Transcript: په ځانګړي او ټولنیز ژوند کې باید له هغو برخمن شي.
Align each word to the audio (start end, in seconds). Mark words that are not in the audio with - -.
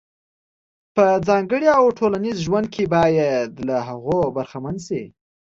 په 0.95 1.05
ځانګړي 1.27 1.67
او 1.79 1.85
ټولنیز 1.99 2.37
ژوند 2.45 2.67
کې 2.73 2.83
باید 2.95 3.49
له 3.67 3.77
هغو 3.87 4.19
برخمن 4.35 4.75
شي. 4.85 5.03